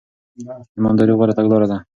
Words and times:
ایمانداري 0.75 1.13
غوره 1.17 1.33
تګلاره 1.37 1.67
ده. 1.71 1.77